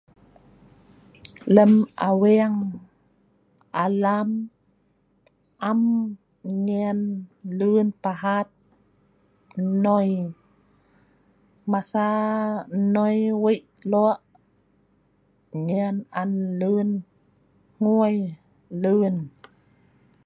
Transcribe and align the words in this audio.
Lem 1.55 1.71
aweeng 2.09 2.57
alam 3.83 4.29
am 5.69 5.81
nnyen 6.51 6.99
luen 7.57 7.89
pahat 8.03 8.47
nnoi. 9.63 10.09
Masa 11.71 12.05
nnoi 12.81 13.17
wei 13.43 13.59
lue' 13.91 14.21
nnyen 15.57 15.95
an 16.21 16.31
lun 16.59 16.89
hngui 17.79 18.15
luen. 18.83 19.15